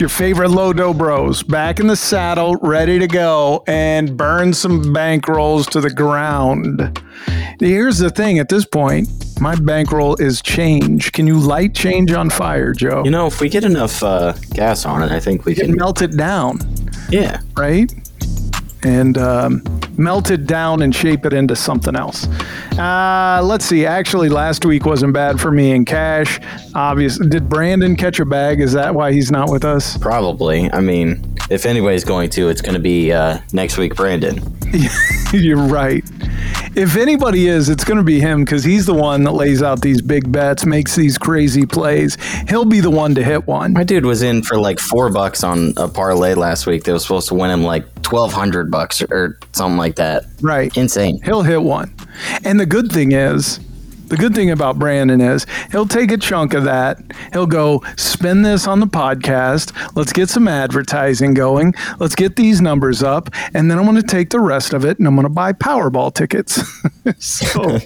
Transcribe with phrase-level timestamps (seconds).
[0.00, 5.68] your favorite Low-Dough Bros, back in the saddle, ready to go and burn some bankrolls
[5.70, 7.02] to the ground.
[7.60, 9.08] Here's the thing at this point,
[9.40, 11.12] my bankroll is change.
[11.12, 13.04] Can you light change on fire, Joe?
[13.04, 15.76] You know, if we get enough uh, gas on it, I think we can can.
[15.76, 16.58] melt it down,
[17.10, 17.40] Yeah.
[17.56, 17.92] right?
[18.82, 19.62] And um,
[19.98, 22.26] melt it down and shape it into something else.
[22.78, 23.84] Uh, let's see.
[23.84, 26.40] Actually, last week wasn't bad for me in cash.
[26.74, 28.60] Obviously, did Brandon catch a bag?
[28.60, 29.98] Is that why he's not with us?
[29.98, 30.72] Probably.
[30.72, 34.40] I mean, if anybody's going to, it's going to be uh, next week, Brandon.
[35.32, 36.04] You're right.
[36.76, 39.80] If anybody is, it's going to be him because he's the one that lays out
[39.82, 42.16] these big bets, makes these crazy plays.
[42.48, 43.72] He'll be the one to hit one.
[43.72, 47.02] My dude was in for like four bucks on a parlay last week that was
[47.02, 50.24] supposed to win him like twelve hundred bucks or something like that.
[50.40, 50.74] Right.
[50.76, 51.20] Insane.
[51.24, 51.92] He'll hit one.
[52.44, 53.58] And the good thing is,
[54.10, 57.00] the good thing about Brandon is he'll take a chunk of that.
[57.32, 59.72] He'll go spend this on the podcast.
[59.96, 61.74] Let's get some advertising going.
[61.98, 63.30] Let's get these numbers up.
[63.54, 65.52] And then I'm going to take the rest of it and I'm going to buy
[65.52, 66.60] Powerball tickets.
[67.18, 67.78] so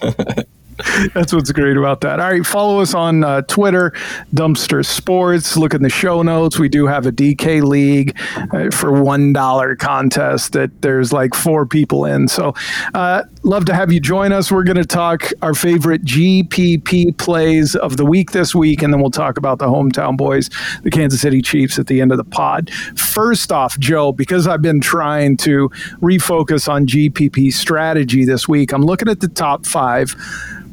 [1.14, 2.20] that's what's great about that.
[2.20, 3.92] All right, follow us on uh, Twitter,
[4.34, 5.56] Dumpster Sports.
[5.56, 6.58] Look in the show notes.
[6.58, 8.18] We do have a DK League
[8.52, 12.28] uh, for one dollar contest that there's like four people in.
[12.28, 12.54] So,
[12.94, 14.50] uh, love to have you join us.
[14.50, 19.00] We're going to talk our favorite GPP plays of the week this week, and then
[19.00, 20.48] we'll talk about the hometown boys,
[20.82, 22.70] the Kansas City Chiefs, at the end of the pod.
[22.96, 25.68] First off, Joe, because I've been trying to
[26.00, 30.16] refocus on GPP strategy this week, I'm looking at the top five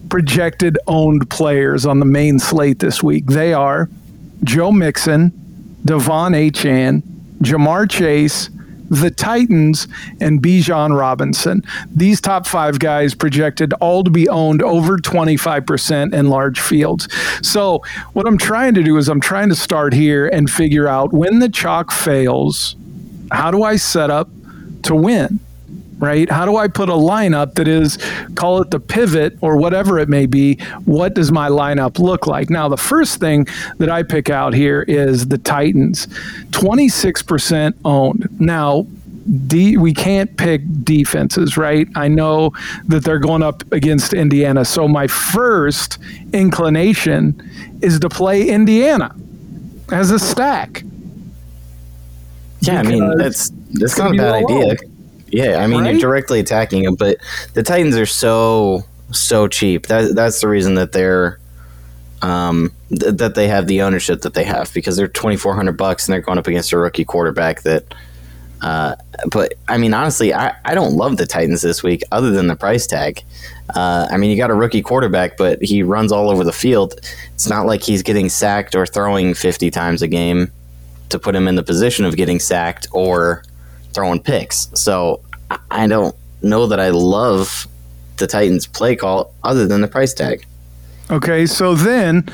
[0.10, 3.26] projected owned players on the main slate this week.
[3.28, 3.90] They are
[4.44, 5.32] Joe Mixon,
[5.84, 7.02] De'Von Achane,
[7.42, 8.50] Ja'Marr Chase,
[8.92, 9.88] the Titans,
[10.20, 11.64] and Bijan Robinson.
[11.90, 17.08] These top five guys projected all to be owned over 25% in large fields.
[17.42, 17.82] So,
[18.12, 21.40] what I'm trying to do is I'm trying to start here and figure out when
[21.40, 22.76] the chalk fails,
[23.32, 24.30] how do I set up
[24.84, 25.40] to win?
[26.02, 26.30] Right?
[26.30, 27.98] How do I put a lineup that is,
[28.36, 30.56] call it the pivot or whatever it may be?
[30.84, 32.50] What does my lineup look like?
[32.50, 33.48] Now, the first thing
[33.78, 36.08] that I pick out here is the Titans,
[36.50, 38.28] 26% owned.
[38.42, 38.88] Now,
[39.48, 41.88] D, we can't pick defenses, right?
[41.96, 42.52] I know
[42.88, 44.66] that they're going up against Indiana.
[44.66, 46.00] So my first
[46.34, 47.50] inclination
[47.82, 49.16] is to play Indiana
[49.92, 50.84] as a stack.
[52.62, 54.76] Yeah, I mean that's that's not a bad idea.
[55.32, 55.92] Yeah, I mean Right?
[55.94, 57.18] you're directly attacking them, but
[57.54, 59.88] the Titans are so so cheap.
[59.88, 61.40] That that's the reason that they're
[62.22, 66.14] um th- that they have the ownership that they have because they're 2400 bucks and
[66.14, 67.96] they're going up against a rookie quarterback that
[68.62, 68.96] uh
[69.32, 72.56] but I mean honestly I, I don't love the Titans this week other than the
[72.56, 73.24] price tag.
[73.76, 76.94] Uh, I mean you got a rookie quarterback but he runs all over the field.
[77.34, 80.52] It's not like he's getting sacked or throwing 50 times a game
[81.10, 83.44] to put him in the position of getting sacked or
[83.94, 84.70] throwing picks.
[84.74, 85.22] So
[85.70, 87.68] I- don't know that I love
[88.18, 90.46] the Titans play call other than the price tag.
[91.10, 92.26] Okay, so then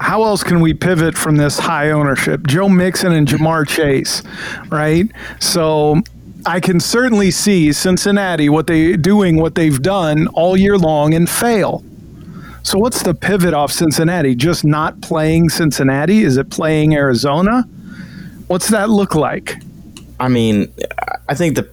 [0.00, 2.46] how else can we pivot from this high ownership?
[2.46, 4.22] Joe Mixon and Ja'Marr Chase,
[4.68, 5.06] right?
[5.40, 6.00] So
[6.46, 11.28] I can certainly see Cincinnati what they doing what they've done all year long and
[11.28, 11.82] fail.
[12.62, 14.34] So what's the pivot off Cincinnati?
[14.34, 16.22] Just not playing Cincinnati?
[16.22, 17.64] Is it playing Arizona?
[18.46, 19.56] What's that look like?
[20.20, 20.72] I mean,
[21.28, 21.68] I think the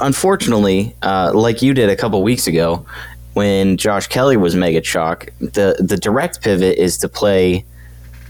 [0.00, 2.84] unfortunately, uh, like you did a couple weeks ago,
[3.34, 7.64] when Josh Kelley was mega chalk, the the direct pivot is to play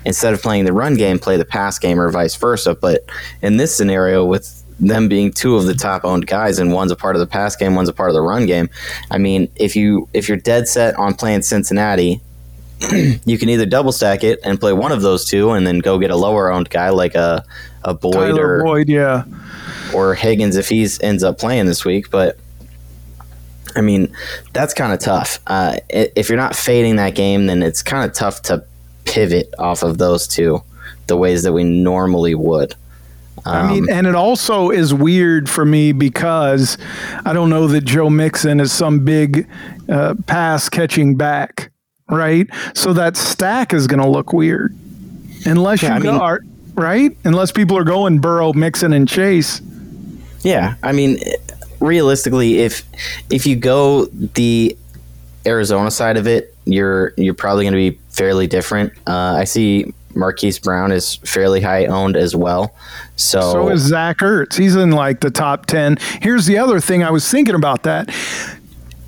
[0.04, 2.74] instead of playing the run game, play the pass game, or vice versa.
[2.74, 3.04] But
[3.42, 6.96] in this scenario, with them being two of the top owned guys, and one's a
[6.96, 8.68] part of the pass game, one's a part of the run game.
[9.10, 12.20] I mean, if you if you're dead set on playing Cincinnati,
[13.24, 15.98] you can either double stack it and play one of those two, and then go
[15.98, 17.44] get a lower owned guy like a
[17.84, 19.24] a Boyd Tyler or Boyd, yeah.
[19.94, 22.10] Or Higgins if he ends up playing this week.
[22.10, 22.38] But
[23.76, 24.14] I mean,
[24.52, 25.40] that's kind of tough.
[25.46, 28.64] Uh, if you're not fading that game, then it's kind of tough to
[29.04, 30.62] pivot off of those two
[31.06, 32.74] the ways that we normally would.
[33.46, 36.78] I mean, and it also is weird for me because
[37.26, 39.46] I don't know that Joe Mixon is some big
[39.86, 41.70] uh, pass catching back,
[42.08, 42.46] right?
[42.72, 44.74] So that stack is going to look weird
[45.44, 46.40] unless Yeah, you I mean- are,
[46.74, 47.14] right?
[47.24, 49.60] Unless people are going Burrow, Mixon, and Chase.
[50.44, 51.18] Yeah, I mean,
[51.80, 52.84] realistically, if
[53.30, 54.76] if you go the
[55.46, 58.92] Arizona side of it, you're you're probably going to be fairly different.
[59.06, 62.74] Uh, I see Marquise Brown is fairly high owned as well.
[63.16, 64.56] So, So is Zach Ertz.
[64.56, 65.98] He's in like the top 10.
[66.22, 68.12] Here's the other thing I was thinking about that.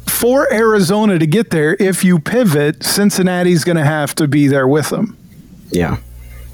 [0.07, 4.67] For Arizona to get there, if you pivot, Cincinnati's going to have to be there
[4.67, 5.17] with them.
[5.71, 5.99] yeah,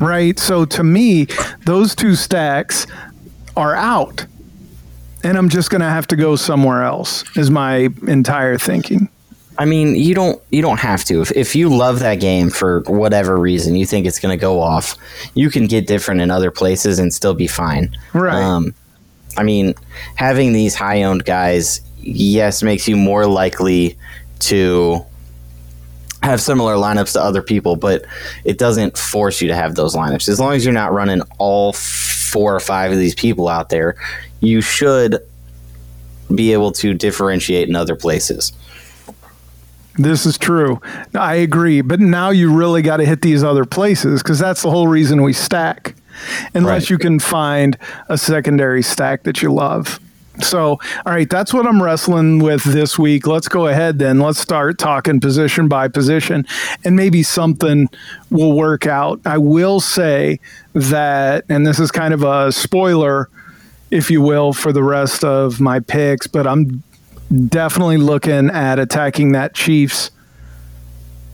[0.01, 0.39] right?
[0.39, 1.29] So to me,
[1.65, 2.87] those two stacks
[3.57, 4.27] are out.
[5.25, 9.09] And I'm just going to have to go somewhere else, is my entire thinking.
[9.59, 11.21] I mean, you don't you don't have to.
[11.21, 14.61] If, if you love that game for whatever reason, you think it's going to go
[14.61, 14.97] off,
[15.35, 17.95] you can get different in other places and still be fine.
[18.15, 18.35] Right.
[18.35, 18.75] Um,
[19.37, 19.75] I mean,
[20.17, 23.97] having these high owned guys, yes, makes you more likely
[24.41, 25.05] to
[26.23, 28.05] have similar lineups to other people, but
[28.45, 30.29] it doesn't force you to have those lineups.
[30.29, 33.97] As long as you're not running all four or five of these people out there,
[34.43, 35.19] you should
[36.35, 38.53] be able to differentiate in other places.
[39.97, 40.81] This is true.
[41.15, 41.81] I agree.
[41.83, 45.23] But now you really got to hit these other places because that's the whole reason
[45.23, 45.95] we stack,
[46.55, 46.91] unless Right.
[46.91, 47.77] you can find
[48.09, 50.01] a secondary stack that you love.
[50.41, 53.27] So, all right, that's what I'm wrestling with this week.
[53.27, 54.19] Let's go ahead then.
[54.19, 56.47] Let's start talking position by position,
[56.87, 57.87] and maybe something
[58.31, 59.21] will work out.
[59.27, 60.41] I will say
[60.73, 63.29] that, and this is kind of a spoiler,
[63.93, 66.83] if you will, for the rest of my picks, but I'm
[67.49, 70.11] definitely looking at attacking that Chiefs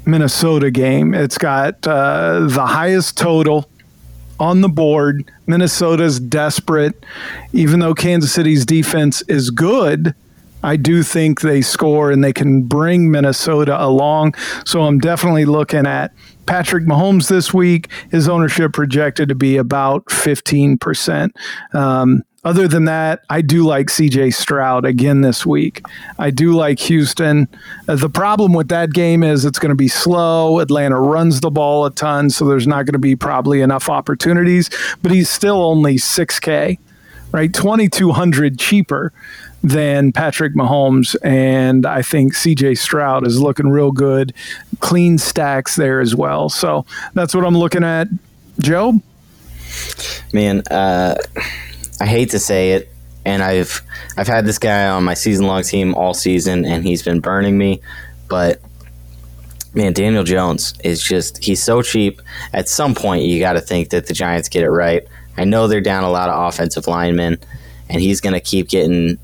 [0.05, 1.14] Minnesota game.
[1.14, 3.70] It's got uh, the highest total
[4.40, 5.31] on the board.
[5.46, 7.05] Minnesota's desperate.
[7.52, 10.14] Even though Kansas City's defense is good,
[10.64, 14.34] I do think they score and they can bring Minnesota along.
[14.66, 16.12] So I'm definitely looking at
[16.46, 17.88] Patrick Mahomes this week.
[18.10, 21.31] His ownership projected to be about 15%.
[21.72, 25.82] Um, other than that, I do like CJ Stroud again this week.
[26.19, 27.49] I do like Houston.
[27.88, 30.61] Uh, the problem with that game is it's going to be slow.
[30.61, 34.70] Atlanta runs the ball a ton, so there's not going to be probably enough opportunities,
[35.02, 36.79] but he's still only 6K,
[37.32, 37.52] right?
[37.52, 39.12] 2,200 cheaper
[39.64, 41.17] than Patrick Mahomes.
[41.25, 44.32] And I think CJ Stroud is looking real good.
[44.79, 46.49] Clean stacks there as well.
[46.49, 48.06] So that's what I'm looking at.
[48.61, 49.00] Joe?
[50.32, 51.17] Man, uh,
[52.00, 52.89] I hate to say it,
[53.25, 53.83] and I've
[54.17, 57.59] I've had this guy on my season long team all season, and he's been burning
[57.59, 57.81] me.
[58.29, 58.61] But
[59.75, 62.21] man, Daniel Jones is just he's so cheap.
[62.53, 65.06] At some point, you got to think that the Giants get it right.
[65.37, 67.39] I know they're down a lot of offensive linemen,
[67.89, 69.19] and he's going to keep getting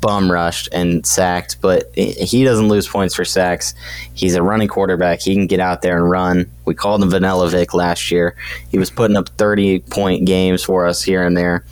[0.00, 3.74] bum rushed and sacked, but he doesn't lose points for sacks.
[4.14, 5.20] He's a running quarterback.
[5.20, 6.50] He can get out there and run.
[6.64, 8.34] We called him Vanilla Vic last year.
[8.70, 11.64] He was putting up 30 point games for us here and there.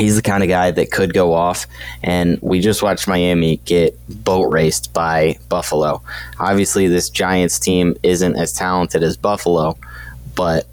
[0.00, 1.66] He's the kind of guy that could go off,
[2.02, 3.94] and we just watched Miami get
[4.24, 6.02] boat raced by Buffalo.
[6.38, 9.76] Obviously, this Giants team isn't as talented as Buffalo,
[10.34, 10.66] but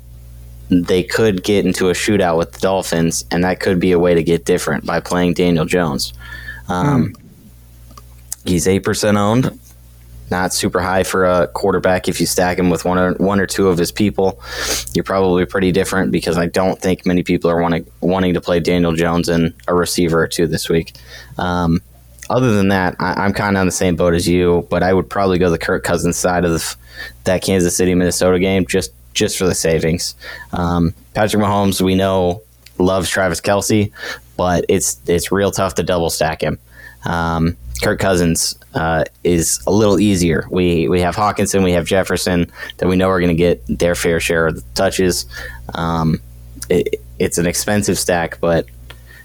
[0.70, 4.16] they could get into a shootout with the Dolphins, and that could be a way
[4.16, 6.14] to get different by playing Daniel Jones.
[6.70, 7.14] Um,
[8.46, 9.57] He's eight percent owned,
[10.30, 12.08] not super high for a quarterback.
[12.08, 14.42] If you stack him with one or one or two of his people,
[14.94, 18.60] you're probably pretty different because I don't think many people are wanting wanting to play
[18.60, 20.94] Daniel Jones and a receiver or two this week.
[21.38, 21.82] Um,
[22.30, 24.94] other than that, I, I'm kind of on the same boat as you, but I
[24.94, 26.76] would probably go the Kirk Cousins side of the,
[27.24, 30.16] that Kansas City Minnesota game just just for the savings.
[30.54, 32.44] Um, Patrick Mahomes, we know
[32.78, 33.92] loves Travis Kelce,
[34.36, 36.60] but it's it's real tough to double stack him.
[37.06, 40.46] Um, Kirk Cousins uh, is a little easier.
[40.50, 43.96] We we have Hockenson, we have Jefferson that we know are going to get their
[43.96, 45.26] fair share of the touches.
[45.74, 46.20] Um,
[46.70, 48.66] it, it's an expensive stack, but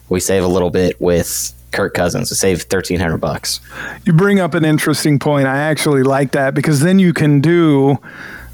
[0.09, 2.30] we save a little bit with Kirk Cousins.
[2.30, 3.61] We save thirteen hundred bucks.
[4.04, 5.47] You bring up an interesting point.
[5.47, 7.99] I actually like that because then you can do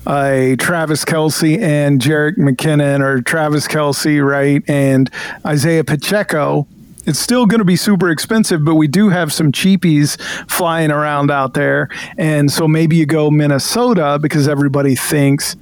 [0.07, 4.63] a Travis Kelce and Jerick McKinnon or Travis Kelce, right?
[4.69, 5.11] And
[5.45, 6.67] Isaiah Pacheco.
[7.09, 11.31] It's still going to be super expensive, but we do have some cheapies flying around
[11.31, 11.89] out there.
[12.19, 15.57] And so maybe you go Minnesota because everybody thinks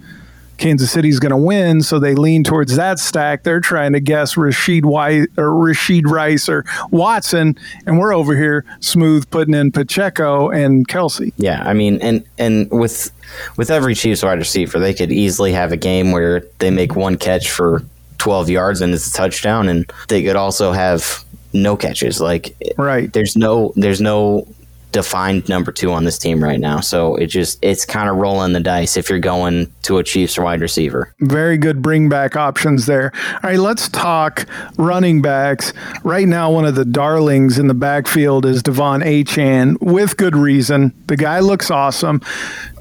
[0.58, 3.42] Kansas City's going to win, so they lean towards that stack.
[3.42, 8.64] They're trying to guess Rashid White or Rashee Rice or Watson, and we're over here
[8.80, 11.32] smooth putting in Pacheco and Kelce.
[11.36, 13.12] Yeah, I mean, and and with
[13.56, 17.16] with every Chiefs wide receiver, they could easily have a game where they make one
[17.16, 17.82] catch for
[18.18, 21.22] twelve yards and it's a touchdown, and they could also have
[21.62, 22.20] no catches.
[22.20, 23.12] Like, Right.
[23.12, 24.46] there's no there's no
[24.92, 26.80] defined number two on this team right now.
[26.80, 30.38] So it just it's kind of rolling the dice if you're going to a Chiefs
[30.38, 31.12] wide receiver.
[31.20, 33.12] Very good bring back options there.
[33.34, 34.46] All right, let's talk
[34.78, 35.74] running backs.
[36.02, 40.94] Right now, one of the darlings in the backfield is De'Von Achane with good reason.
[41.08, 42.22] The guy looks awesome.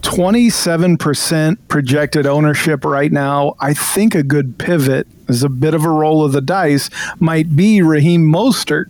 [0.05, 3.55] 27% projected ownership right now.
[3.59, 7.55] I think a good pivot is a bit of a roll of the dice, might
[7.55, 8.85] be Raheem Mostert.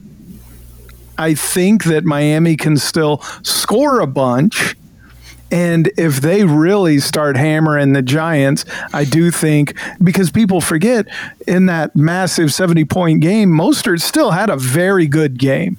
[1.18, 4.76] I think that Miami can still score a bunch
[5.52, 11.06] And if they really start hammering the Giants, I do think because people forget
[11.48, 15.78] in that massive 70 point game, Mostert still had a very good game.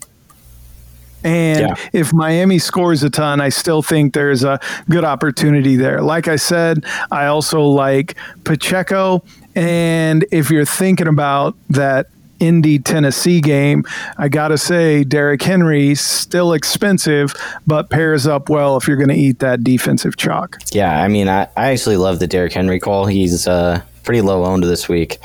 [1.26, 1.74] And yeah.
[1.92, 6.00] if Miami scores a ton, I still think there's a good opportunity there.
[6.00, 8.14] Like I said, I also like
[8.44, 9.24] Pacheco.
[9.56, 12.06] And if you're thinking about that
[12.38, 13.84] Indy Tennessee game,
[14.18, 17.34] I got to say, Derrick Henry still expensive,
[17.66, 20.58] but pairs up well if you're going to eat that defensive chalk.
[20.70, 23.06] Yeah, I mean, I, I actually love the Derrick Henry call.
[23.06, 25.18] He's uh, pretty low owned this week.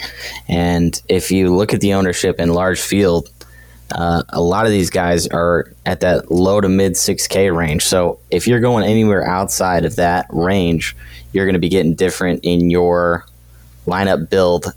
[0.48, 3.30] And if you look at the ownership in large field,
[3.92, 7.86] uh, a lot of these guys are at that low to mid 6K range.
[7.86, 10.96] So if you're going anywhere outside of that range,
[11.34, 13.26] you're going to be getting different in your
[13.86, 14.74] lineup build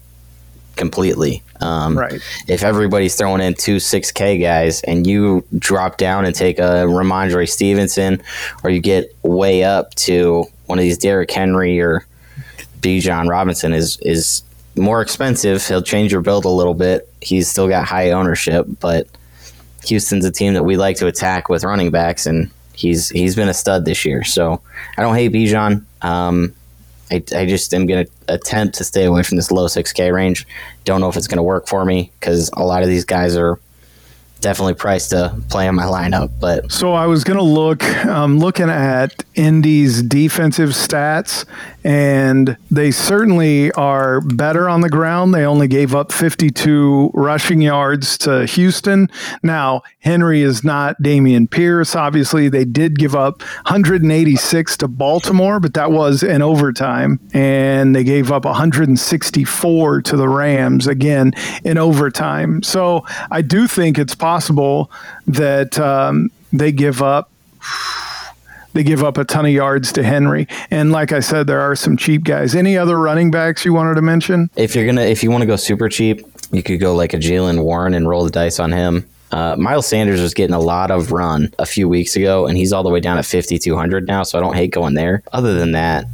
[0.76, 1.42] completely.
[1.61, 2.21] Um, right.
[2.49, 7.49] If everybody's throwing in two 6K guys and you drop down and take a Rhamondre
[7.49, 8.23] Stevenson,
[8.62, 12.04] or you get way up to one of these Derrick Henry or
[12.80, 14.42] Bijan Robinson is is
[14.76, 15.66] more expensive.
[15.66, 17.09] He'll change your build a little bit.
[17.21, 19.07] He's still got high ownership, but
[19.87, 23.49] Houston's a team that we like to attack with running backs, and he's he's been
[23.49, 24.25] a stud this year.
[24.25, 24.61] So
[24.97, 25.85] I don't hate Bijan.
[26.02, 26.54] Um,
[27.11, 30.47] I, I just am going to attempt to stay away from this low 6K range.
[30.85, 33.37] Don't know if it's going to work for me because a lot of these guys
[33.37, 33.59] are
[34.40, 36.31] definitely priced to play in my lineup.
[36.40, 41.45] But so I was going to look, um, looking at Indy's defensive stats,
[41.85, 45.35] and they certainly are better on the ground.
[45.35, 49.11] They only gave up 52 rushing yards to Houston.
[49.43, 51.95] Now, Henry is not Dameon Pierce.
[51.95, 57.21] Obviously, they did give up 186 to Baltimore, but that was in overtime.
[57.35, 61.33] And they gave up 164 to the Rams, again,
[61.64, 62.62] in overtime.
[62.62, 64.91] So I do think it's possible
[65.26, 67.31] that um, they give up
[68.75, 70.47] they give up a ton of yards to Henry.
[70.71, 72.54] And like I said, there are some cheap guys.
[72.54, 74.50] Any other running backs you wanted to mention?
[74.57, 77.19] If you're gonna, if you want to go super cheap, you could go like a
[77.19, 79.07] Jaylen Warren and roll the dice on him.
[79.33, 82.73] Uh, Miles Sanders was getting a lot of run a few weeks ago, and he's
[82.73, 84.23] all the way down at 5,200 now.
[84.23, 85.23] So I don't hate going there.
[85.33, 86.04] Other than that,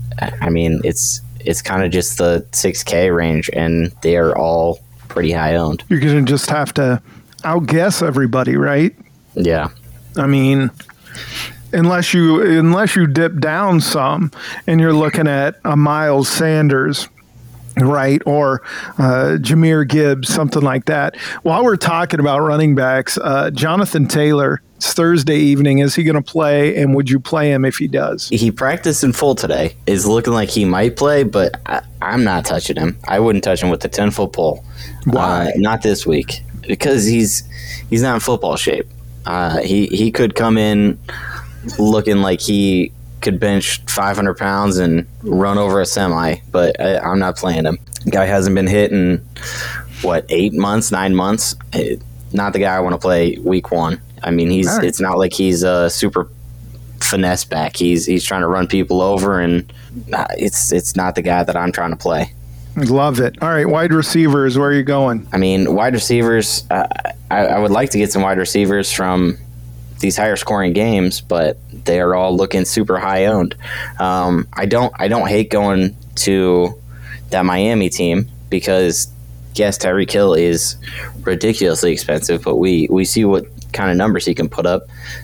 [0.41, 5.33] I mean, it's it's kind of just the 6K range, and they are all pretty
[5.33, 5.83] high owned.
[5.89, 7.03] You're gonna just have to
[7.45, 8.95] outguess everybody, right?
[9.35, 9.69] Yeah.
[10.17, 10.71] I mean,
[11.73, 14.31] unless you unless you dip down some
[14.67, 17.09] and you're looking at a Miles Sanders
[17.77, 18.21] right?
[18.27, 18.63] Or
[18.99, 21.17] uh, Jahmyr Gibbs something like that.
[21.43, 26.17] While we're talking about running backs uh, Jonathan Taylor it's Thursday evening is he going
[26.17, 28.29] to play and would you play him if he does?
[28.29, 29.77] He practiced in full today.
[29.87, 32.99] Is looking like he might play but I, am not touching him.
[33.07, 34.65] I wouldn't touch him with a 10 foot pole
[35.05, 35.47] why?
[35.47, 36.43] uh, not this week.
[36.67, 37.43] Because he's
[37.89, 38.87] he's not in football shape.
[39.27, 40.99] Uh, he he could come in
[41.79, 47.19] looking like he could bench 500 pounds and run over a semi, but I, am
[47.19, 47.79] not playing him.
[48.11, 49.25] Guy hasn't been hit in
[50.03, 51.55] what eight months, nine months.
[52.33, 54.01] Not the guy I want to play week one.
[54.23, 54.85] I mean, he's right.
[54.85, 56.29] it's not like he's a super
[57.01, 57.77] finesse back.
[57.77, 59.71] He's he's trying to run people over, and
[60.39, 62.33] it's it's not the guy that I'm trying to play.
[62.77, 63.37] Love it.
[63.43, 64.57] All right, wide receivers.
[64.57, 65.27] Where are you going?
[65.33, 66.65] I mean, wide receivers.
[66.71, 66.87] Uh,
[67.31, 69.37] I, I would like to get some wide receivers from
[70.01, 73.55] these higher scoring games, but they are all looking super high owned.
[73.99, 76.75] Um, I don't I don't hate going to
[77.31, 79.09] that Miami team because
[79.55, 80.77] yes, Tyreek Hill is
[81.23, 84.83] ridiculously expensive, but we we see what kind of numbers he can put up.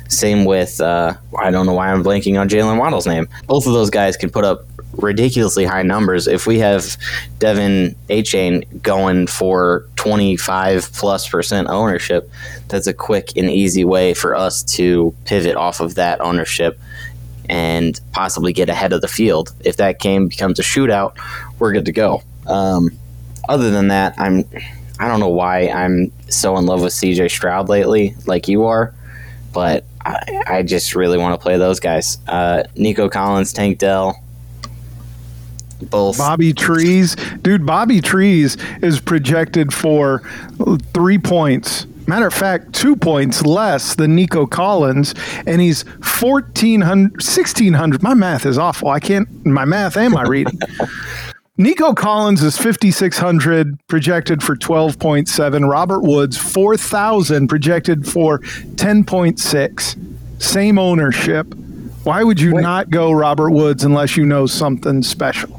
[0.09, 3.29] Same with uh, I don't know why I'm blanking on Jaylen Waddle's name.
[3.47, 6.27] Both of those guys can put up ridiculously high numbers.
[6.27, 6.97] If we have
[7.39, 12.31] De'Von Achane going for 25 plus percent ownership,
[12.69, 16.79] that's a quick and easy way for us to pivot off of that ownership
[17.49, 19.53] and possibly get ahead of the field.
[19.65, 21.17] If that game becomes a shootout,
[21.59, 22.23] we're good to go.
[22.47, 22.91] Um,
[23.49, 24.45] other than that, I'm
[24.99, 28.95] I don't know why I'm so in love with CJ Stroud lately, like you are,
[29.53, 32.19] but I, I just really want to play those guys.
[32.27, 34.23] Uh, Nico Collins, Tank Dell,
[35.83, 36.19] both.
[36.19, 37.67] Bobby Trees, dude.
[37.67, 40.23] Bobby Trees is projected for
[40.95, 41.87] three points.
[42.07, 45.15] Matter of fact, two points less than Nico Collins,
[45.47, 48.03] and he's 1,400, 1,600.
[48.03, 48.89] My math is awful.
[48.89, 50.59] I can't, my math and my reading.
[51.59, 55.71] Nico Collins is 5,600, projected for 12.7.
[55.71, 60.43] Robert Woods, 4,000, projected for 10.6.
[60.43, 61.47] Same ownership.
[62.05, 62.63] Why would you Wait.
[62.63, 65.59] not go Robert Woods unless you know something special?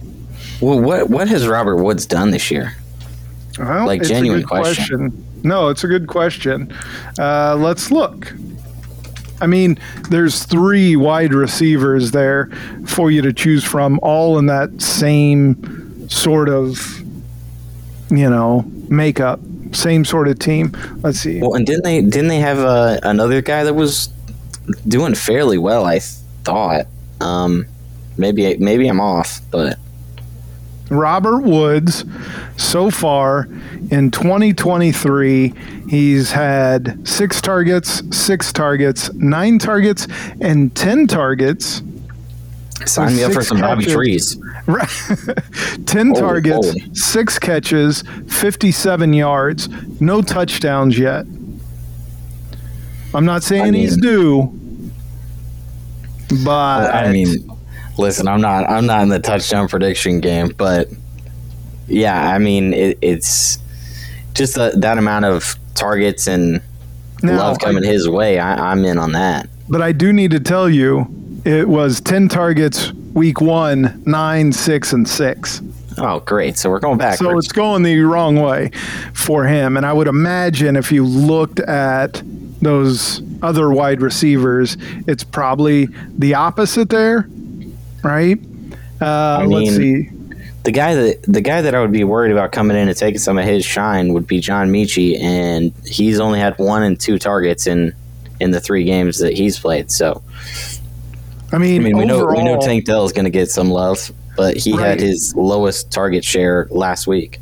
[0.61, 2.73] Well, what what has Robert Woods done this year?
[3.59, 5.09] Well, like genuine question.
[5.09, 5.23] question.
[5.43, 6.73] No, it's a good question.
[7.19, 8.33] Uh, let's look.
[9.41, 9.77] I mean,
[10.09, 12.47] there's three wide receivers there
[12.85, 15.55] for you to choose from, all in that same
[16.07, 16.99] sort of,
[18.09, 19.39] you know, makeup,
[19.71, 20.75] same sort of team.
[21.01, 21.41] Let's see.
[21.41, 24.09] Well, and didn't they didn't they have uh, another guy that was
[24.87, 25.85] doing fairly well?
[25.85, 26.87] I thought.
[27.19, 27.65] Um,
[28.17, 29.77] maybe maybe I'm off, but
[30.89, 32.05] Robert Woods,
[32.55, 33.47] so far
[33.91, 35.53] in 2023,
[35.89, 40.07] he's had six targets, six targets, nine targets,
[40.39, 41.81] and 10 targets.
[42.85, 43.85] Sign me up for some Bobby.
[43.85, 44.37] Trees.
[44.67, 44.89] Right.
[45.85, 46.93] 10 Holy targets, moly.
[46.93, 49.69] six catches, 57 yards,
[50.01, 51.25] no touchdowns yet.
[53.13, 54.53] I'm not saying I mean- he's due,
[56.43, 57.49] but I mean,
[57.97, 60.89] listen, I'm not I'm not in the touchdown prediction game, but
[61.87, 63.59] yeah, I mean it, it's
[64.33, 66.61] just the, that amount of targets and
[67.23, 68.39] Now, love coming his way.
[68.39, 69.47] I, I'm in on that.
[69.69, 71.07] But I do need to tell you,
[71.45, 75.61] it was 10 targets week one, nine, six, and six.
[75.97, 76.57] Oh, great!
[76.57, 77.31] So we're going backwards.
[77.31, 78.69] So it's going the wrong way
[79.13, 79.75] for him.
[79.75, 82.21] And I would imagine if you looked at
[82.61, 87.27] those other wide receivers, it's probably the opposite there,
[88.03, 88.37] right?
[89.01, 90.09] Uh, let's mean, see.
[90.63, 93.19] the guy that the guy that I would be worried about coming in and taking
[93.19, 97.17] some of his shine would be John Metchie, and he's only had one and two
[97.17, 97.95] targets in
[98.39, 99.89] in the three games that he's played.
[99.89, 100.21] So
[101.51, 103.69] I mean, I mean, we know we know Tank Dell is going to get some
[103.69, 104.87] love, but he Right.
[104.89, 107.39] had his lowest target share last week.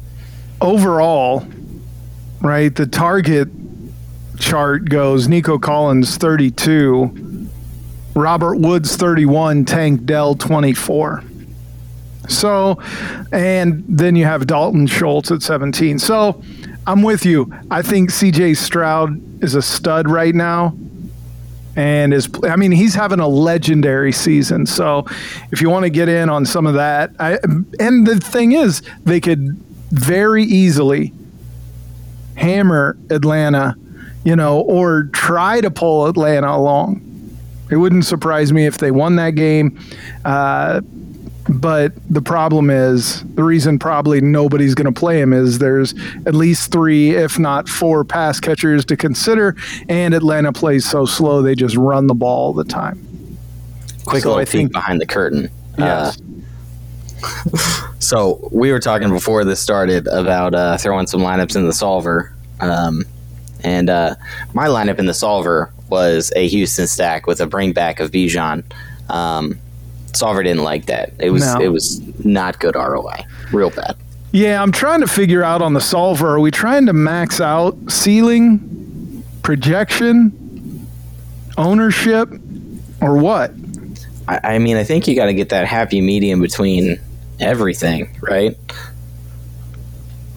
[0.61, 1.45] overall,
[2.41, 3.49] right, the target
[4.39, 7.47] chart goes Nico Collins 32,
[8.15, 11.23] Robert Woods 31, Tank Dell 24.
[12.27, 12.79] So,
[13.31, 15.99] and then you have Dalton Schultz at 17.
[15.99, 16.41] So,
[16.87, 17.51] I'm with you.
[17.69, 20.75] I think CJ Stroud is a stud right now.
[21.75, 24.65] And is, I mean, he's having a legendary season.
[24.65, 25.05] So,
[25.51, 27.37] if you want to get in on some of that, I,
[27.79, 31.13] and the thing is, they could very easily
[32.35, 33.75] hammer Atlanta,
[34.23, 37.01] you know, or try to pull Atlanta along.
[37.69, 39.79] It wouldn't surprise me if they won that game.
[40.23, 40.81] Uh,
[41.47, 45.93] but the problem is the reason probably nobody's going to play him is there's
[46.25, 49.55] at least three, if not four, pass catchers to consider,
[49.87, 52.99] and Atlanta plays so slow they just run the ball all the time.
[54.05, 55.49] Quick So little I peek behind the curtain.
[55.77, 56.19] Yes.
[57.23, 61.73] Uh, so we were talking before this started about uh, throwing some lineups in the
[61.73, 63.03] solver, um,
[63.63, 64.15] and uh,
[64.53, 68.63] my lineup in the solver was a Houston stack with a bring back of Bijan.
[69.09, 69.59] Um,
[70.15, 71.13] solver didn't like that.
[71.19, 71.61] It was No.
[71.61, 73.95] it was not good ROI, real bad.
[74.31, 76.27] Yeah, I'm trying to figure out on the solver.
[76.35, 80.85] Are we trying to max out ceiling, projection,
[81.57, 82.29] ownership,
[83.01, 83.53] or what?
[84.27, 86.99] I, I mean, I think you got to get that happy medium between
[87.39, 88.57] everything, right?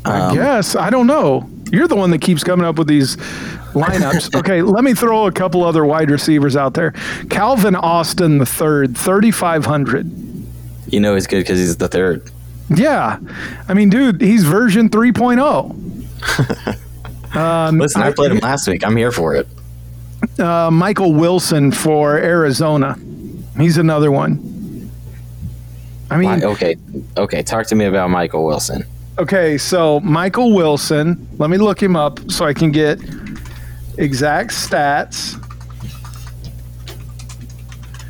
[0.04, 0.76] I Um, guess.
[0.76, 1.48] I don't know.
[1.72, 3.16] You're the one that keeps coming up with these
[3.78, 4.34] lineups.
[4.38, 6.92] okay, let me throw a couple other wide receivers out there.
[7.30, 10.10] Calvin Austin the third, 3,500.
[10.88, 12.30] You know he's good because he's the third.
[12.70, 13.18] Yeah.
[13.68, 17.36] I mean, dude, he's version 3.0.
[17.36, 18.84] um, Listen, I played him last week.
[18.84, 19.46] I'm here for it.
[20.40, 22.96] uh, Michael Wilson for Arizona.
[23.58, 24.90] He's another one.
[26.10, 26.76] I mean, Why- okay,
[27.16, 27.42] okay.
[27.42, 28.84] Talk to me about Michael Wilson.
[29.18, 32.98] Okay, so Michael Wilson, let me look him up so I can get
[33.98, 35.42] exact stats.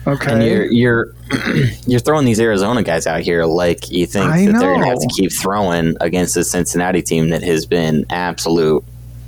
[0.07, 0.33] Okay.
[0.33, 1.14] And you're you're
[1.87, 5.01] you're throwing these Arizona guys out here like you think I that they're gonna have
[5.01, 8.85] to keep throwing against the Cincinnati team that has been absolute.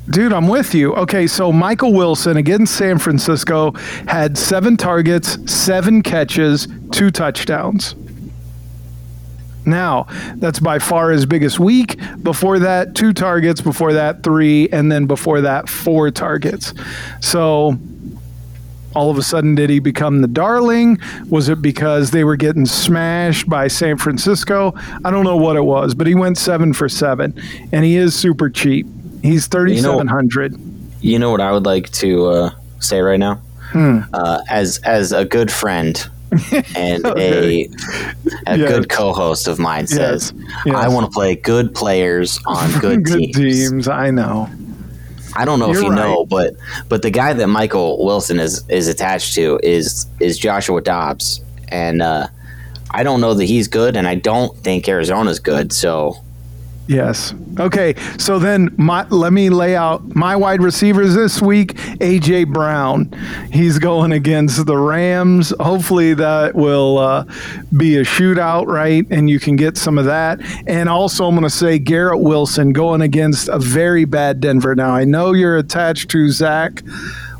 [0.08, 0.94] Dude, I'm with you.
[0.94, 3.72] Okay, so Michael Wilson against San Francisco
[4.08, 7.94] had seven targets, seven catches, two touchdowns.
[9.66, 11.98] Now, that's by far his biggest week.
[12.22, 13.60] Before that, two targets.
[13.60, 14.68] Before that, three.
[14.70, 16.72] And then before that, four targets.
[17.20, 17.78] So
[18.94, 20.98] all of a sudden, did he become the darling?
[21.28, 24.72] Was it because they were getting smashed by San Francisco?
[25.04, 27.40] I don't know what it was, but he went seven for seven.
[27.72, 28.86] And he is super cheap.
[29.22, 30.58] He's 3,700.
[31.02, 33.36] You know what I would like to uh, say right now,
[33.72, 34.00] Hmm.
[34.12, 36.04] uh, as as a good friend
[36.76, 37.64] and Okay.
[37.64, 37.70] a
[38.46, 38.68] a Yes.
[38.70, 40.32] good co-host of mine says,
[40.64, 40.74] Yes.
[40.76, 43.88] I want to play good players on good, Good teams.
[43.88, 44.48] I know.
[45.36, 46.54] I don't know if You're you know, but
[46.88, 52.02] but the guy that Michael Wilson is is attached to is is Joshua Dobbs, and
[52.02, 52.26] uh,
[52.90, 55.72] I don't know that he's good, and I don't think Arizona's good.
[55.72, 56.16] So
[56.90, 57.34] Yes.
[57.60, 57.94] Okay.
[58.18, 61.74] So then, my let me lay out my wide receivers this week.
[62.00, 63.12] AJ Brown,
[63.52, 65.54] he's going against the Rams.
[65.60, 67.24] Hopefully, that will uh,
[67.76, 69.06] be a shootout, right?
[69.08, 70.40] And you can get some of that.
[70.66, 74.74] And also, I'm going to say Garrett Wilson going against a very bad Denver.
[74.74, 76.82] Now, I know you're attached to Zach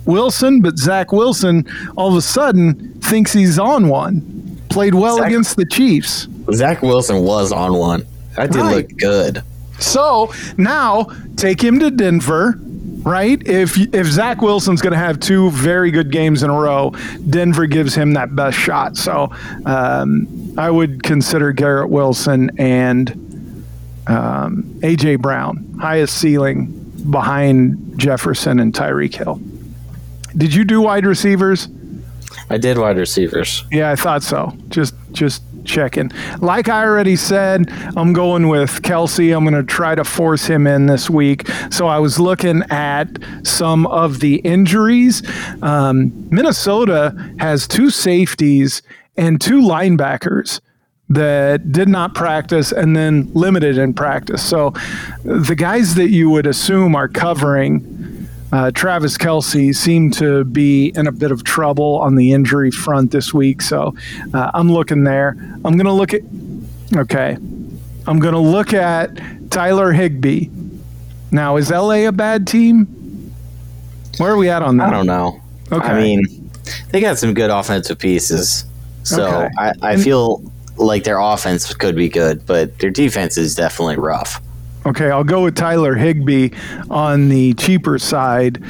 [0.05, 4.61] Wilson, but Zach Wilson all of a sudden thinks he's on one.
[4.69, 6.29] Played well Zach- against the Chiefs.
[6.53, 8.07] Zach Wilson was on one.
[8.37, 8.77] That did Right.
[8.89, 9.43] look good.
[9.79, 12.59] So now take him to Denver,
[13.03, 13.41] right?
[13.47, 16.93] If if Zach Wilson's going to have two very good games in a row,
[17.29, 18.97] Denver gives him that best shot.
[18.97, 19.31] So
[19.65, 23.65] um, I would consider Garrett Wilson and
[24.07, 26.67] um, AJ Brown highest ceiling
[27.11, 29.41] behind Jefferson and Tyreek Hill.
[30.37, 31.69] Did you do wide receivers?
[32.51, 33.65] I did wide receivers.
[33.71, 34.53] Yeah, I thought so.
[34.69, 36.11] Just just checking.
[36.41, 39.35] Like I already said, I'm going with Kelce.
[39.37, 41.49] I'm going to try to force him in this week.
[41.71, 43.09] So I was looking at
[43.43, 45.23] some of the injuries.
[45.63, 48.83] Um, Minnesota has two safeties
[49.17, 50.61] and two linebackers
[51.11, 54.43] that did not practice and then limited in practice.
[54.43, 54.73] So
[55.25, 58.20] the guys that you would assume are covering
[58.53, 63.11] uh, Travis Kelce seemed to be in a bit of trouble on the injury front
[63.13, 63.63] this week.
[63.63, 63.95] So
[64.35, 65.37] uh, I'm looking there.
[65.65, 66.23] I'm going to look at,
[66.97, 67.37] okay,
[68.07, 69.11] I'm going to look at
[69.51, 70.49] Tyler Higbee.
[71.31, 72.87] Now, is LA a bad team?
[74.19, 74.89] Where are we at on that?
[74.89, 75.41] I don't know.
[75.71, 75.87] Okay.
[75.87, 76.51] I mean,
[76.91, 78.65] they got some good offensive pieces.
[79.05, 79.49] So Okay.
[79.59, 80.43] I, I feel
[80.77, 84.43] like their offense could be good, but their defense is definitely rough.
[84.87, 86.51] Okay, I'll go with Tyler Higbee
[86.89, 88.63] on the cheaper side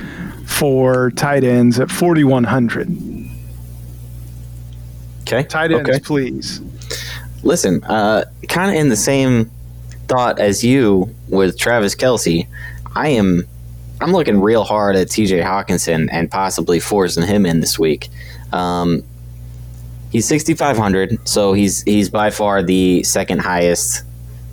[0.45, 2.89] for tight ends at 4,100.
[5.23, 5.45] Okay.
[5.45, 6.01] Tight ends, Okay.
[6.01, 6.61] please.
[7.45, 9.51] Listen, uh, kind of in the same
[10.09, 12.47] thought as you with Travis Kelce,
[12.97, 13.47] I am.
[14.01, 15.41] I'm looking real hard at T.J.
[15.41, 18.09] Hockenson and possibly forcing him in this week.
[18.53, 19.03] Um,
[20.11, 24.03] he's 6,500, so he's he's by far the second highest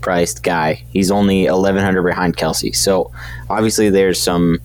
[0.07, 0.81] priced guy.
[0.93, 2.73] He's only 1,100 behind Kelce.
[2.73, 3.11] So
[3.49, 4.61] obviously there's some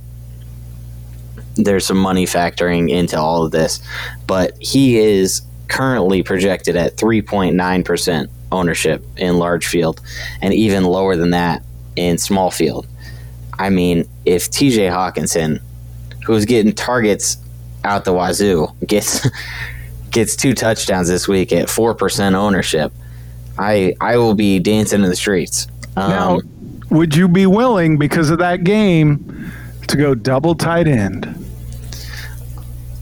[1.57, 3.81] there's some money factoring into all of this,
[4.29, 10.01] but he is currently projected at 3.9% ownership in large field
[10.41, 11.65] and even lower than that
[11.97, 12.87] in small field.
[13.59, 15.61] I mean, if TJ Hockenson,
[16.25, 17.37] who's getting targets
[17.83, 19.29] out the wazoo, gets
[20.13, 22.93] gets two touchdowns this week at 4% ownership,
[23.59, 25.67] I I will be dancing in the streets.
[25.97, 26.41] Um, Now,
[26.91, 29.53] would you be willing, because of that game,
[29.89, 31.39] to go double tight end?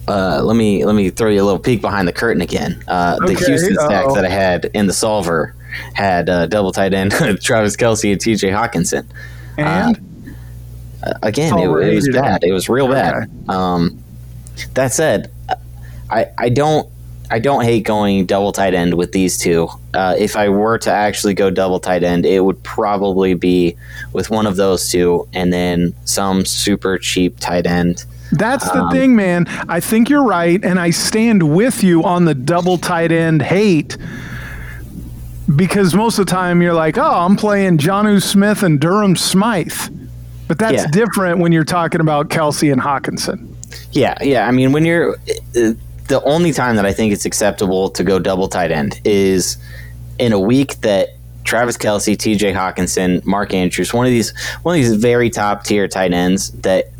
[0.07, 2.83] uh, let me let me throw you a little peek behind the curtain again.
[2.87, 4.13] Uh, the Houston uh-oh.
[4.15, 5.55] that I had in the solver
[5.93, 7.11] had uh, double tight end
[7.41, 8.49] Travis Kelce and T.J.
[8.49, 9.05] Hockenson.
[9.57, 9.97] And
[11.03, 12.43] Uh, again, it, it was bad.
[12.43, 13.29] It was real bad.
[13.49, 13.97] Um,
[14.73, 15.31] that said,
[16.09, 16.87] I I don't
[17.31, 19.69] I don't hate going double tight end with these two.
[19.93, 23.75] Uh, if I were to actually go double tight end, it would probably be
[24.13, 28.05] with one of those two, and then some super cheap tight end.
[28.33, 29.45] that's the Um, thing, man.
[29.67, 33.97] I think you're right, and I stand with you on the double tight end hate.
[35.53, 39.73] Because most of the time you're like, oh, I'm playing Jonnu Smith and Durham Smythe.
[40.47, 40.87] But that's Yeah.
[40.91, 43.47] different when you're talking about Kelce and Hockenson.
[43.91, 44.47] Yeah, yeah.
[44.47, 45.15] I mean, when you're
[45.57, 45.73] uh,
[46.07, 49.57] the only time that I think it's acceptable to go double tight end is
[50.19, 51.09] in a week that
[51.43, 52.53] Travis Kelce, T.J.
[52.53, 56.91] Hockenson, Mark Andrews, one of these one of these very top tier tight ends that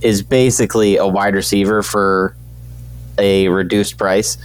[0.00, 2.34] is basically a wide receiver for
[3.18, 4.38] a reduced price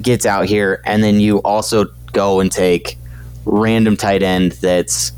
[0.00, 2.96] gets out here, and then you also go and take
[3.44, 5.12] random tight end that's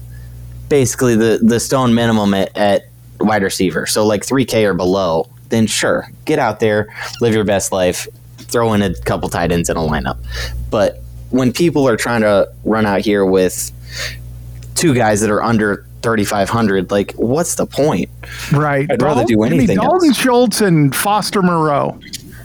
[0.68, 2.86] basically the the stone minimum at, at
[3.20, 3.86] wide receiver.
[3.86, 6.88] So like 3K or below, then sure, get out there,
[7.20, 8.06] live your best life,
[8.38, 10.18] throw in a couple tight ends in a lineup.
[10.70, 13.70] But when people are trying to run out here with
[14.74, 18.10] two guys that are under 3500 like what's the point
[18.52, 18.86] Right.
[18.90, 20.18] I'd rather do anything Dalton else.
[20.18, 21.98] Schultz and Foster Moreau.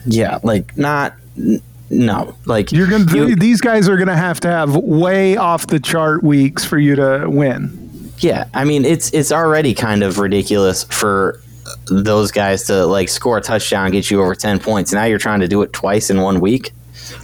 [0.05, 4.47] yeah like not n- no like You're gonna you- these guys are gonna have to
[4.47, 7.75] have way off the chart weeks for you to win.
[8.19, 11.41] Yeah, I mean it's it's already kind of ridiculous for
[11.87, 14.91] those guys to like score a touchdown, get you over ten points.
[14.93, 16.71] Now you're trying to do it twice in one week.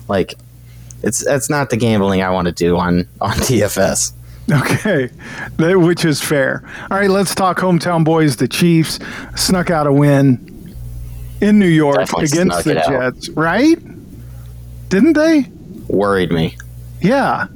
[0.07, 0.35] Like,
[1.03, 4.13] it's that's not the gambling I want to do on on DFS.
[4.51, 5.09] Okay,
[5.57, 6.63] that, which is fair.
[6.91, 8.37] All right, let's talk hometown boys.
[8.37, 8.99] The Chiefs
[9.35, 10.75] snuck out a win
[11.41, 12.89] in New York Definitely against the it out.
[13.15, 13.77] Jets, right?
[14.89, 15.45] Didn't they?
[15.87, 16.57] Worried me.
[17.01, 17.47] Yeah.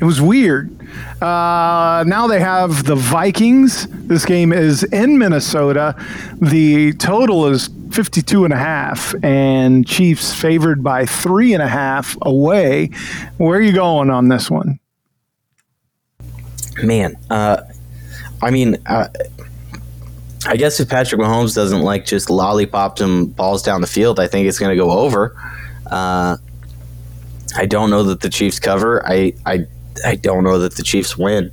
[0.00, 0.74] It was weird.
[1.20, 3.86] Uh, now they have the Vikings.
[3.88, 5.94] This game is in Minnesota.
[6.40, 12.16] The total is 52 and a half, and Chiefs favored by three and a half
[12.22, 12.90] away.
[13.36, 14.78] Where are you going on this one?
[16.82, 17.62] Man, uh,
[18.40, 19.08] I mean, uh,
[20.46, 24.28] I guess if Patrick Mahomes doesn't like just lollipop some balls down the field, I
[24.28, 25.34] think it's going to go over.
[25.90, 26.36] Uh,
[27.56, 29.04] I don't know that the Chiefs cover.
[29.06, 29.66] I, I
[30.04, 31.50] I don't know that the Chiefs win,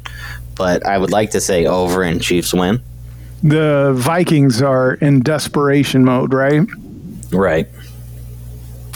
[0.55, 2.81] but I would like to say over and Chiefs win.
[3.43, 6.67] The Vikings are in desperation mode, right?
[7.31, 7.67] Right.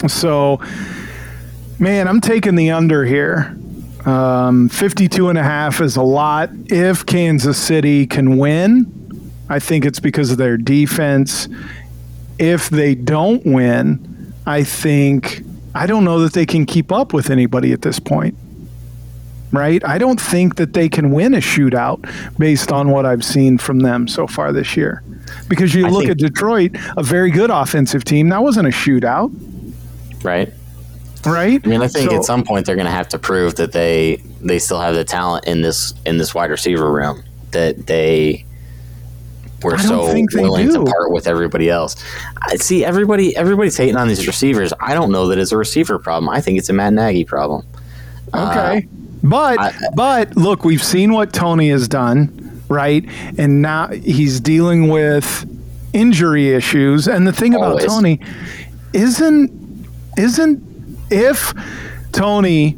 [0.07, 0.61] So,
[1.77, 3.55] man, I'm taking the under here.
[4.05, 6.49] Um, 52 and a half is a lot.
[6.67, 11.49] If Kansas City can win, I think it's because of their defense.
[12.37, 15.43] If they don't win, I think
[15.75, 18.35] I don't know that they can keep up with anybody at this point.
[19.51, 19.83] Right?
[19.83, 21.99] I don't think that they can win a shootout
[22.37, 25.01] based on what I've seen from them so far this year.
[25.47, 28.29] Because you I look at Detroit, a very good offensive team.
[28.29, 29.31] That wasn't a shootout,
[30.23, 30.53] Right.
[31.25, 31.59] right?
[31.63, 33.71] I mean, I think So- at some point they're going to have to prove that
[33.71, 38.45] they they still have the talent in this in this wide receiver room that they
[39.63, 41.95] were so willing to part with everybody else.
[42.41, 44.71] I see everybody everybody's hating on these receivers.
[44.79, 46.29] I don't know that it's a receiver problem.
[46.29, 47.65] I think it's a Matt Nagy problem.
[48.31, 48.87] Uh, okay.
[49.23, 53.03] But I- but look, we've seen what Tony has done, right?
[53.37, 55.45] And now he's dealing with
[55.93, 57.07] injury issues.
[57.07, 57.85] And the thing about Always.
[57.85, 58.19] Tony
[58.93, 59.51] isn't
[60.17, 60.61] isn't
[61.09, 61.53] if
[62.11, 62.75] Tony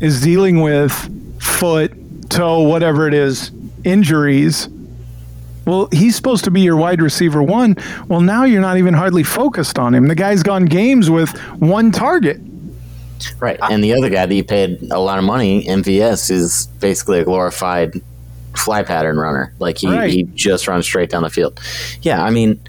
[0.00, 0.92] is dealing with
[1.40, 1.92] foot,
[2.28, 3.50] toe, whatever it is,
[3.84, 4.68] injuries.
[5.64, 7.76] Well, he's supposed to be your wide receiver one.
[8.08, 10.06] Well, now you're not even hardly focused on him.
[10.06, 12.40] The guy's gone games with one target.
[13.40, 13.58] Right.
[13.70, 17.24] And the other guy that you paid a lot of money, MVS, is basically a
[17.24, 18.00] glorified
[18.56, 19.52] fly pattern runner.
[19.58, 20.10] Like he, Right.
[20.10, 21.60] he just runs straight down the field.
[22.02, 22.60] Yeah, I mean,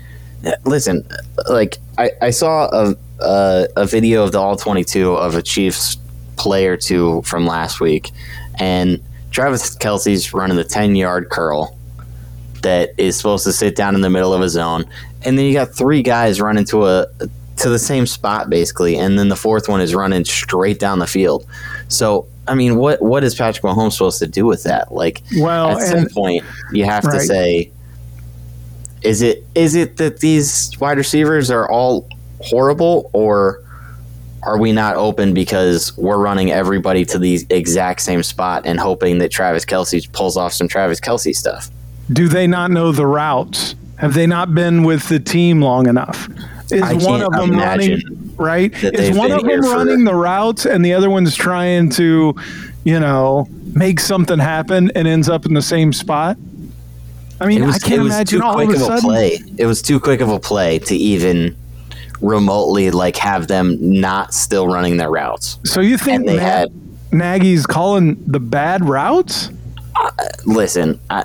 [0.65, 1.07] listen,
[1.49, 5.41] like I, I saw a, a a video of the all twenty two of a
[5.41, 5.97] Chiefs
[6.35, 8.11] player two from last week,
[8.59, 11.77] and Travis Kelce's running the ten yard curl
[12.61, 14.85] that is supposed to sit down in the middle of a zone,
[15.25, 17.07] and then you got three guys running to a
[17.57, 21.07] to the same spot basically, and then the fourth one is running straight down the
[21.07, 21.45] field.
[21.87, 24.93] So I mean, what what is Patrick Mahomes supposed to do with that?
[24.93, 27.71] Like, Well, at some and- point, you have to say,
[29.01, 32.07] is it is it that these wide receivers are all
[32.41, 33.63] horrible, or
[34.43, 39.17] are we not open because we're running everybody to the exact same spot and hoping
[39.17, 41.69] that Travis Kelce pulls off some Travis Kelce stuff?
[42.13, 43.75] Do they not know the routes?
[43.97, 46.29] Have they not been with the team long enough?
[46.71, 48.01] Is I one of them running
[48.37, 48.71] right?
[48.83, 52.35] Is one of them here for- running the routes and the other one's trying to,
[52.83, 56.37] you know, make something happen and ends up in the same spot?
[57.39, 59.01] I mean, I can't imagine too all of a sudden.
[59.01, 59.39] play.
[59.57, 61.55] It was too quick of a play to even
[62.19, 65.59] remotely like have them not still running their routes.
[65.63, 66.71] So you think And they Nag- had
[67.11, 69.51] Nagy's calling the bad routes?
[69.95, 70.09] Uh,
[70.45, 71.23] listen, I,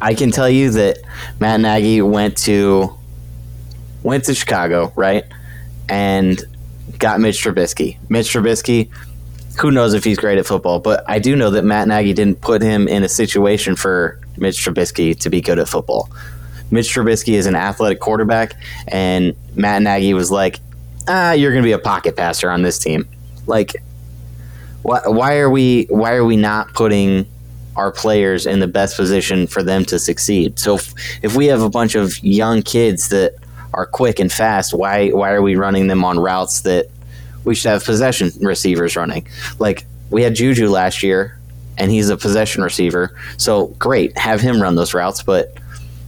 [0.00, 0.98] I can tell you that
[1.38, 2.92] Matt Nagy went to
[4.02, 5.24] went to Chicago, right,
[5.88, 6.42] and
[6.98, 7.98] got Mitch Trubisky.
[8.08, 8.90] Mitch Trubisky,
[9.60, 12.40] who knows if he's great at football, but I do know that Matt Nagy didn't
[12.40, 16.08] put him in a situation for Mitch Trubisky to be good at football.
[16.70, 18.54] Mitch Trubisky is an athletic quarterback,
[18.88, 20.58] and Matt Nagy was like,
[21.06, 23.06] "Ah, you're going to be a pocket passer on this team."
[23.46, 23.76] Like,
[24.82, 27.26] why, why are we why are we not putting
[27.76, 30.58] our players in the best position for them to succeed?
[30.58, 33.34] So if, if we have a bunch of young kids that
[33.74, 36.86] are quick and fast, why why are we running them on routes that
[37.44, 39.26] we should have possession receivers running?
[39.58, 41.38] Like we had Juju last year,
[41.78, 43.16] and he's a possession receiver.
[43.36, 45.54] So great, have him run those routes, but.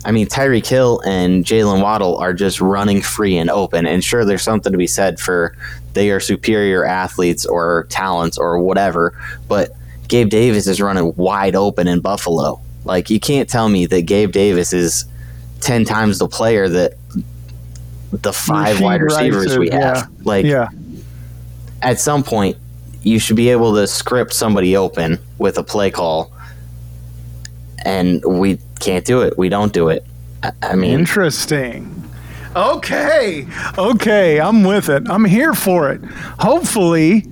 [0.06, 3.86] I mean, Tyreek Hill and Jaylen Waddle are just running free and open.
[3.86, 5.56] And sure, there's something to be said for
[5.94, 9.18] they are superior athletes or talents or whatever.
[9.48, 9.70] But
[10.08, 12.60] Gabe Davis is running wide open in Buffalo.
[12.84, 15.06] Like, you can't tell me that Gabe Davis is
[15.60, 16.92] 10 times the player that
[18.22, 19.80] the five Rasheed wide receivers we have.
[19.80, 20.06] yeah.
[20.22, 20.68] Like, yeah.
[21.82, 22.56] at some point,
[23.02, 26.32] you should be able to script somebody open with a play call.
[27.84, 29.36] And we can't do it.
[29.36, 30.06] We don't do it.
[30.42, 31.90] I, I mean, Interesting.
[32.56, 33.46] Okay.
[33.76, 34.40] Okay.
[34.40, 35.08] I'm with it.
[35.10, 36.02] I'm here for it.
[36.38, 37.24] Hopefully,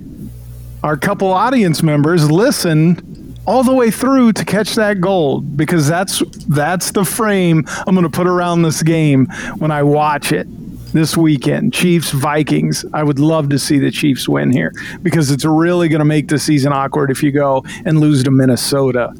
[0.83, 6.21] our couple audience members listen all the way through to catch that gold because that's
[6.47, 10.47] that's the frame I'm going to put around this game when I watch it.
[10.93, 11.73] This weekend.
[11.73, 12.85] Chiefs Vikings.
[12.93, 16.27] I would love to see the Chiefs win here because it's really going to make
[16.27, 19.13] the season awkward if you go and lose to Minnesota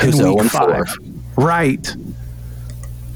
[0.00, 0.94] Who's in week five.
[1.36, 1.94] Right.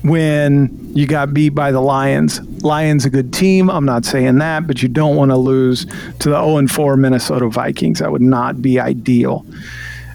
[0.03, 2.41] When you got beat by the Lions.
[2.63, 3.69] Lions a good team.
[3.69, 5.87] I'm not saying that, but you don't want to lose
[6.21, 7.99] to the 0 4 Minnesota Vikings.
[7.99, 9.45] That would not be ideal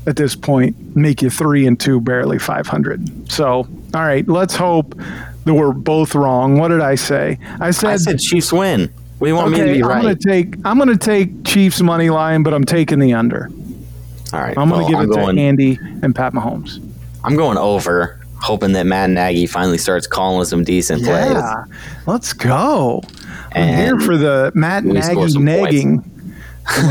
[0.07, 0.95] at this point.
[0.95, 3.31] Make you 3 and 2, barely 500.
[3.31, 4.99] So, all right, let's hope
[5.45, 6.57] we're both wrong.
[6.57, 7.37] What did I say?
[7.59, 8.93] I said, I said Chiefs win.
[9.21, 11.81] You want me to okay, be I'm going to take I'm going to take Chiefs
[11.81, 13.49] money line, but I'm taking the under.
[14.31, 14.57] All right.
[14.57, 16.79] I'm going to well, give I'm it going, to Andy and Pat Mahomes.
[17.23, 21.31] I'm going over, hoping that Matt Nagy finally starts calling some decent plays.
[21.31, 21.65] Yeah,
[22.05, 23.01] let's go.
[23.53, 26.05] I'm here for the Matt we Nagy some points.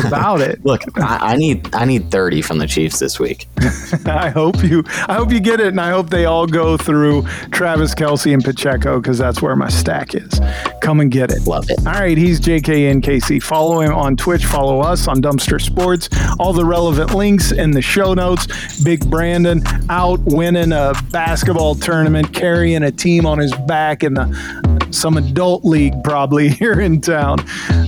[0.06, 0.64] About it.
[0.64, 3.46] Look, I, I need I need 30 from the Chiefs this week.
[4.06, 7.22] I hope you I hope you get it, and I hope they all go through
[7.50, 10.40] Travis Kelce and Pacheco because that's where my stack is.
[10.80, 11.46] Come and get it.
[11.46, 11.78] Love it.
[11.86, 13.42] All right, he's JKNKC.
[13.42, 14.44] Follow him on Twitch.
[14.44, 16.08] Follow us on Dumpster Sports.
[16.38, 18.82] All the relevant links in the show notes.
[18.82, 24.77] Big Brandon out winning a basketball tournament, carrying a team on his back in the
[24.90, 27.40] some adult league probably here in town.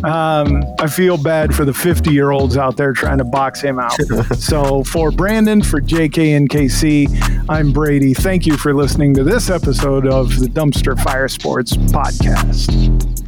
[0.04, 3.78] Um, I feel bad for the 50 year olds out there trying to box him
[3.78, 3.92] out.
[4.36, 8.14] so for Brandon, for JKNKC, I'm Brady.
[8.14, 13.19] Thank you for listening to this episode of the Dumpster Fire Sports podcast.